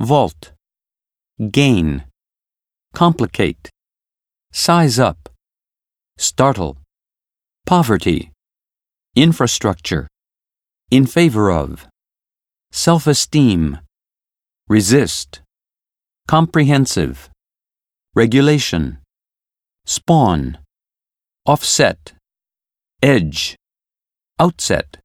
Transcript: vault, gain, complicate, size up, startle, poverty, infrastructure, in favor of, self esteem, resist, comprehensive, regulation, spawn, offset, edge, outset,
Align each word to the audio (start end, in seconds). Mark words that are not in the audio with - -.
vault, 0.00 0.52
gain, 1.50 2.04
complicate, 2.94 3.68
size 4.50 4.98
up, 4.98 5.28
startle, 6.16 6.78
poverty, 7.66 8.32
infrastructure, 9.14 10.08
in 10.90 11.04
favor 11.04 11.50
of, 11.50 11.86
self 12.72 13.06
esteem, 13.06 13.78
resist, 14.68 15.42
comprehensive, 16.26 17.28
regulation, 18.14 18.98
spawn, 19.84 20.56
offset, 21.44 22.14
edge, 23.02 23.54
outset, 24.38 24.99